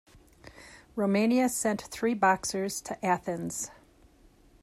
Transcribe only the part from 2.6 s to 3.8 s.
to Athens.